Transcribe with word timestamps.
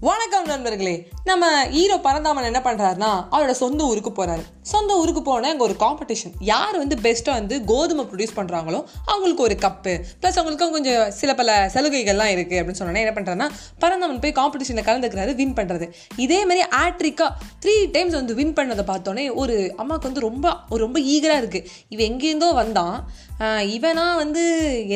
வணக்கம் 0.00 0.44
நண்பர்களே. 0.44 1.08
நம்ம 1.28 1.46
ஹீரோ 1.72 1.96
பரந்தாமன் 2.04 2.48
என்ன 2.50 2.60
பண்ணுறாருன்னா 2.64 3.10
அவரோட 3.32 3.54
சொந்த 3.60 3.82
ஊருக்கு 3.84 4.12
போகிறாரு 4.18 4.42
சொந்த 4.72 4.92
ஊருக்கு 5.00 5.22
போனால் 5.22 5.50
அங்கே 5.52 5.64
ஒரு 5.66 5.74
காம்படிஷன் 5.82 6.34
யார் 6.50 6.76
வந்து 6.78 6.96
பெஸ்ட்டாக 7.04 7.38
வந்து 7.40 7.56
கோதுமை 7.64 8.04
ப்ரொடியூஸ் 8.10 8.34
பண்ணுறாங்களோ 8.38 8.80
அவங்களுக்கு 9.04 9.42
ஒரு 9.42 9.56
கப்பு 9.64 9.94
ப்ளஸ் 10.20 10.38
அவங்களுக்கும் 10.38 10.74
கொஞ்சம் 10.76 11.04
சில 11.10 11.34
பல 11.34 11.52
சலுகைகள்லாம் 11.74 12.32
இருக்குது 12.34 12.58
அப்படின்னு 12.60 12.80
சொன்னோன்னே 12.80 13.04
என்ன 13.04 13.14
பண்ணுறாருன்னா 13.16 13.48
பரந்தாமன் 13.84 14.22
போய் 14.24 14.36
காம்படிஷனில் 14.40 14.88
கலந்துக்கிறாரு 14.88 15.34
வின் 15.40 15.56
பண்ணுறது 15.60 15.88
இதே 16.26 16.40
மாதிரி 16.50 16.64
ஆட்ரிக்கா 16.82 17.28
த்ரீ 17.64 17.76
டைம்ஸ் 17.96 18.18
வந்து 18.20 18.36
வின் 18.40 18.56
பண்ணதை 18.58 18.84
பார்த்தோன்னே 18.92 19.26
ஒரு 19.42 19.56
அம்மாவுக்கு 19.76 20.10
வந்து 20.10 20.26
ரொம்ப 20.28 20.46
ஒரு 20.70 20.80
ரொம்ப 20.86 21.00
ஈகராக 21.14 21.42
இருக்குது 21.42 21.66
இவன் 21.88 22.08
எங்கேருந்தோ 22.10 22.50
வந்தான். 22.62 22.96
இவனா 23.74 24.04
வந்து 24.20 24.42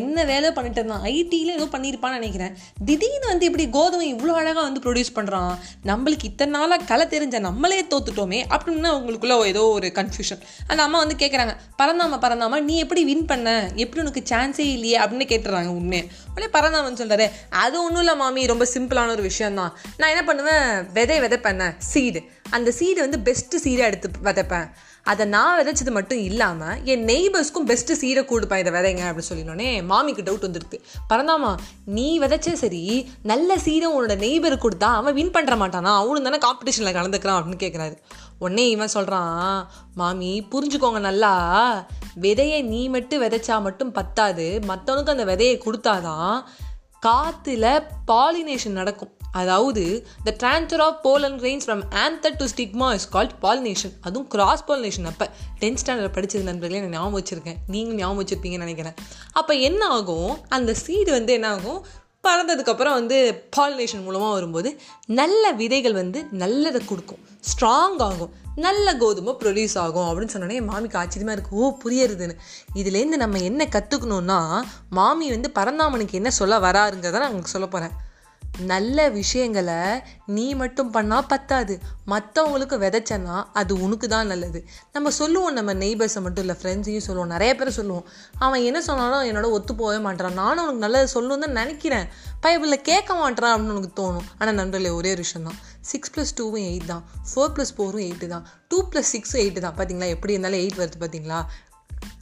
என்ன 0.01 0.25
வேலை 0.31 0.49
பண்ணிட்டு 0.55 0.81
இருந்தான்? 0.81 1.05
ஐடியில் 1.11 1.53
ஏதோ 1.57 1.67
பண்ணியிருப்பான்னு 1.75 2.19
நினைக்கிறேன். 2.19 2.55
திடீர்னு 2.85 3.27
வந்து 3.29 3.47
இப்படி 3.49 3.65
கோதுமை 3.77 4.07
இவ்வளோ 4.15 4.33
அழகாக 4.41 4.65
வந்து 4.69 4.83
ப்ரொடியூஸ் 4.87 5.13
பண்ணுறான் 5.19 5.53
நம்மளுக்கு 5.91 6.22
இத்தனை 6.25 6.61
நாளாக 6.61 6.85
கலை 6.85 7.07
தெரிஞ்ச 7.07 7.39
நம்மளே 7.39 7.83
தோத்துட்டோமே 7.83 8.39
அப்படின்னு 8.51 8.89
அவங்களுக்குள்ள 8.93 9.47
ஏதோ 9.47 9.63
ஒரு 9.63 9.93
கன்ஃபியூஷன் 9.95 10.41
அந்த 10.67 10.83
அம்மா 10.83 10.99
வந்து 10.99 11.15
கேட்குறாங்க 11.15 11.57
பறந்தாம 11.79 12.19
பறந்தாம 12.21 12.61
நீ 12.61 12.79
எப்படி 12.79 13.05
வின் 13.05 13.27
பண்ண? 13.27 13.71
எப்படி 13.75 14.07
உனக்கு 14.07 14.23
சான்ஸே 14.31 14.69
இல்லையே 14.73 15.01
அப்படின்னு 15.01 15.31
கேட்டுறாங்க 15.33 15.67
உண்மையை 15.67 16.11
உடனே 16.35 16.51
பறந்தாமன் 16.51 16.95
சொல்கிறாரு 16.95 17.31
அது 17.51 17.83
ஒன்றும் 17.83 17.99
இல்லை 17.99 18.17
மாமி 18.17 18.47
ரொம்ப 18.47 18.67
சிம்பிளான 18.75 19.11
ஒரு 19.11 19.23
விஷயம்தான். 19.23 19.77
நான் 19.97 20.09
என்ன 20.09 20.25
பண்ணுவேன்? 20.25 20.93
விதை 20.93 21.21
விதை 21.21 21.39
பண்ணேன் 21.39 21.75
சீடு 21.79 22.23
அந்த 22.57 22.71
சீடை 22.79 23.09
வந்து 23.09 23.19
பெஸ்ட்டு 23.29 23.63
சீடை 23.65 23.85
எடுத்து 23.89 24.11
விதைப்பேன். 24.25 24.69
அதை 25.11 25.25
நான் 25.35 25.55
விதைச்சது 25.59 25.91
மட்டும் 25.97 26.21
இல்லாமல் 26.29 26.83
என் 26.85 27.05
நெய்பர்ஸ்க்கும் 27.07 27.69
பெஸ்ட்டு 27.71 27.95
சீரை 28.03 28.23
கொடுப்பேன் 28.25 28.63
இதை 28.63 28.73
விதைங்க 28.73 29.03
அப்படின்னு 29.09 29.31
சொல்லினோடனே 29.33 29.69
மாமிக்கு 29.91 30.23
டவுட் 30.23 30.47
வந்துருக்கு. 30.47 30.79
பரந்தாமா 31.11 31.53
நீ 31.85 32.09
விதைச்சே 32.21 32.53
சரி 32.63 32.83
நல்ல 33.23 33.59
சீரை 33.59 33.89
உன்னோட 33.95 34.17
நெய்பர் 34.25 34.65
கொடுத்தா 34.65 34.91
அவன் 35.01 35.15
வின் 35.15 35.35
பண்ணுற 35.37 35.57
மாட்டானா? 35.63 35.93
அவனு 36.03 36.27
தானே 36.27 36.41
காம்படிஷனில் 36.47 36.97
கலந்துக்கிறான் 36.99 37.41
அப்படின்னு 37.41 37.63
கேட்குறாரு 37.65 37.97
உடனே 38.39 38.65
இவன் 38.69 38.95
சொல்கிறான் 38.97 39.71
மாமி 39.95 40.31
புரிஞ்சுக்கோங்க 40.51 41.01
நல்லா. 41.09 41.35
விதையை 42.21 42.61
நீ 42.73 42.89
மட்டும் 42.89 43.23
விதைச்சா 43.23 43.57
மட்டும் 43.63 43.93
பத்தாது. 43.93 44.47
மற்றவனுக்கு 44.67 45.15
அந்த 45.15 45.27
விதையை 45.33 45.57
கொடுத்தாதான் 45.67 46.37
காற்றுல 47.07 47.67
பாலினேஷன் 48.11 48.79
நடக்கும். 48.81 49.13
அதாவது 49.41 49.83
the 50.27 50.35
transfer 50.43 50.85
of 50.87 50.99
pollen 51.07 51.39
grains 51.41 51.67
from 51.67 51.83
anther 52.05 52.37
to 52.41 52.47
stigma 52.55 52.89
is 52.99 53.09
called 53.15 53.35
pollination 53.45 53.95
அதுவும் 54.01 54.29
கிராஸ் 54.35 54.65
பாலினேஷன் 54.69 55.09
அப்போ 55.13 55.27
டென்த் 55.63 55.81
ஸ்டாண்டர்ட் 55.83 56.17
படித்தது 56.17 56.45
நண்பர்களே 56.51 56.83
நான் 56.85 56.95
ஞாபகம் 56.97 57.19
வச்சுருக்கேன். 57.19 57.59
நீங்கள் 57.75 57.99
ஞாபகம் 58.03 58.21
வச்சுருப்பீங்கன்னு 58.23 58.67
நினைக்கிறேன். 58.67 58.97
அப்போ 59.33 59.55
என்ன 59.69 59.83
ஆகும்? 59.97 60.33
அந்த 60.49 60.75
சீடு 60.85 61.11
வந்து 61.11 61.33
என்ன 61.33 61.49
ஆகும்? 61.57 61.81
பறந்ததுக்கப்புறம் 62.27 62.97
வந்து 62.99 63.17
பாலினேஷன் 63.57 64.05
மூலமாக 64.05 64.33
வரும்போது 64.33 64.71
நல்ல 65.21 65.45
விதைகள் 65.61 65.97
வந்து 66.01 66.19
நல்லதை 66.43 66.81
கொடுக்கும். 66.91 67.23
ஸ்ட்ராங் 67.51 67.99
ஆகும். 68.09 68.33
நல்ல 68.67 68.95
கோதுமை 68.97 69.33
ப்ரொடியூஸ் 69.41 69.77
ஆகும் 69.85 70.07
அப்படின்னு 70.09 70.35
சொன்னோடனே 70.35 70.61
மாமிக்கு 70.71 70.99
ஆச்சரியமாக 71.01 71.37
இருக்குது 71.37 71.59
ஓ 71.61 71.71
புரியுறதுன்னு. 71.85 72.37
இதுலேருந்து 72.81 73.19
நம்ம 73.25 73.39
என்ன 73.49 73.69
கற்றுக்கணுன்னா 73.77 74.39
மாமி 74.99 75.29
வந்து 75.31 75.51
பரந்தாமனுக்கு 75.59 76.19
என்ன 76.21 76.33
சொல்ல 76.41 76.59
வராருங்கிறத 76.69 77.23
நான் 77.23 77.31
உங்களுக்கு 77.33 77.57
சொல்ல 77.57 77.69
போகிறேன் 77.69 77.95
நல்ல 78.73 79.09
விஷயங்களை 79.11 79.79
நீ 80.37 80.55
மட்டும் 80.55 80.91
பண்ணால் 80.97 81.29
பத்தாது. 81.33 81.75
மற்றவங்களுக்கு 82.13 82.77
விதைச்சனா 82.85 83.37
அது 83.61 83.73
உனக்கு 83.85 84.09
தான் 84.09 84.31
நல்லது. 84.33 84.61
நம்ம 84.93 85.11
சொல்லுவோம் 85.11 85.57
நம்ம 85.59 85.75
நெய்பர்ஸை 85.75 86.21
மட்டும் 86.27 86.45
இல்லை 86.45 86.57
ஃப்ரெண்ட்ஸையும் 86.61 87.07
சொல்லுவோம் 87.07 87.33
நிறைய 87.35 87.57
பேர் 87.57 87.77
சொல்லுவோம். 87.79 88.05
அவன் 88.39 88.67
என்ன 88.69 88.83
சொன்னாலும் 88.89 89.27
என்னோட 89.31 89.51
ஒத்து 89.57 89.75
போகவே 89.75 89.99
மாட்டான் 90.07 90.39
நானும் 90.43 90.65
உனக்கு 90.65 90.85
நல்லது 90.87 91.09
சொல்லணும்னு 91.15 91.47
தான் 91.47 91.59
நினைக்கிறேன். 91.63 92.07
பைபிளில் 92.47 92.87
கேட்க 92.91 93.15
மாட்டேறான் 93.23 93.55
அப்படின்னு 93.55 93.77
உனக்கு 93.77 93.93
தோணும். 94.03 94.29
ஆனால் 94.39 94.59
நண்பர்களே 94.61 94.91
ஒரே 95.01 95.13
ஒரு 95.17 95.25
விஷயம் 95.27 95.49
தான். 95.51 95.59
சிக்ஸ் 95.81 96.13
ப்ளஸ் 96.15 96.37
டூவும் 96.41 96.65
எயிட் 96.71 96.91
தான். 96.93 97.05
ஃபோர் 97.33 97.53
ப்ளஸ் 97.57 97.75
ஃபோரும் 97.77 98.05
எயிட்டு 98.07 98.27
தான். 98.27 98.47
டூ 98.69 98.81
ப்ளஸ் 98.93 99.13
சிக்ஸும் 99.15 99.43
எயிட்டு 99.45 99.61
தான். 99.61 99.77
பார்த்தீங்களா 99.79 100.09
எப்படி 100.17 100.35
இருந்தாலும் 100.37 100.63
எயிட் 100.65 100.81
வருது 100.83 101.01
பார்த்தீங்களா 101.05 101.41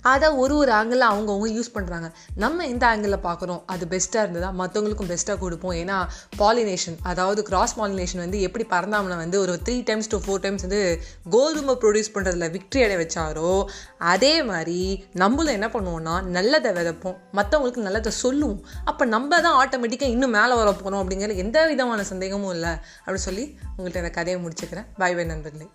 அதை 0.03 0.29
ஒரு 0.29 0.57
ஒரு 0.57 0.73
ஆங்கிளில் 0.73 1.07
அவங்கவுங்க 1.11 1.49
யூஸ் 1.57 1.73
பண்ணுறாங்க 1.75 2.13
நம்ம 2.35 2.67
எந்த 2.67 2.87
ஆங்கிளில் 2.87 3.25
பார்க்குறோம் 3.27 3.63
அது 3.67 3.87
பெஸ்ட்டாக 3.87 4.25
இருந்ததா? 4.25 4.51
மற்றவங்களுக்கும் 4.61 5.11
பெஸ்ட்டாக 5.13 5.39
கொடுப்போம். 5.39 5.73
ஏன்னா 5.73 5.99
பாலினேஷன் 6.39 6.99
அதாவது 7.03 7.43
கிராஸ் 7.43 7.79
பாலினேஷன் 7.81 8.17
வந்து 8.17 8.41
எப்படி 8.41 8.67
பறந்தாமனை 8.71 9.17
வந்து 9.17 9.41
ஒரு 9.41 9.61
three 9.65 9.83
times 9.85 10.09
to 10.09 10.21
four 10.27 10.41
times 10.41 10.61
வந்து 10.61 11.03
கோதுமை 11.31 11.77
ப்ரொடியூஸ் 11.83 12.13
பண்ணுறதுல 12.15 12.49
விக்ட்ரி 12.57 12.83
அடைய 12.83 13.07
வச்சாரோ 13.07 13.65
அதே 13.99 14.43
மாதிரி 14.43 15.05
நம்மளும் 15.13 15.53
என்ன 15.53 15.67
பண்ணுவோம்னா 15.67 16.23
நல்லதை 16.23 16.73
விதைப்போம். 16.73 17.17
மற்றவங்களுக்கு 17.35 17.77
நல்லதை 17.77 18.13
சொல்லுவோம். 18.13 18.65
அப்போ 18.85 19.05
நம்ம 19.05 19.41
தான் 19.41 19.59
ஆட்டோமேட்டிக்காக 19.63 20.15
இன்னும் 20.17 20.31
மேலே 20.31 20.55
வர 20.55 20.73
போகிறோம் 20.73 21.03
அப்படிங்கிற 21.03 21.37
எந்த 21.37 21.67
விதமான 21.67 22.05
சந்தேகமும் 22.05 22.53
இல்லை. 22.53 22.69
அப்படின்னு 23.07 23.27
சொல்லி 23.29 23.59
உங்கள்கிட்ட 23.79 23.97
இந்த 23.97 24.11
கதையை 24.11 24.43
முடிச்சுக்கிறேன். 24.45 24.87
பை 24.99 25.15
பை 25.15 25.25
நண்பர்களே. 25.25 25.69